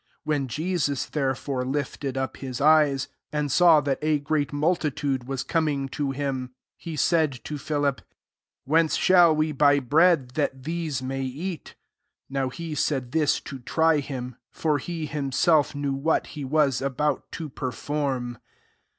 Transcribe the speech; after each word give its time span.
5 0.21 0.21
When 0.23 0.47
Jesus, 0.47 1.05
therefore) 1.05 1.63
lifted 1.63 2.17
up, 2.17 2.33
^> 2.37 2.59
eyes, 2.61 3.07
and 3.31 3.51
saw 3.51 3.81
that 3.81 3.99
a 4.01 4.17
great 4.17 4.51
mul 4.51 4.75
titude 4.75 5.27
was 5.27 5.43
coming 5.43 5.87
to 5.89 6.09
him, 6.09 6.55
he 6.75 6.95
said 6.95 7.33
to 7.43 7.59
Philip) 7.59 8.01
<^ 8.01 8.03
Whence 8.65 8.95
shall 8.95 9.35
we 9.35 9.51
buy 9.51 9.77
bread, 9.79 10.29
that 10.31 10.63
these 10.63 11.03
may 11.03 11.21
eat?" 11.21 11.67
6 11.67 11.77
(Now 12.31 12.49
he 12.49 12.73
said 12.73 13.11
this 13.11 13.39
to 13.41 13.59
try 13.59 13.99
him: 13.99 14.37
for 14.49 14.79
he 14.79 15.05
himself 15.05 15.75
knew 15.75 15.93
what 15.93 16.25
he 16.33 16.43
was 16.45 16.81
about 16.81 17.31
to 17.33 17.47
perform.) 17.47 18.39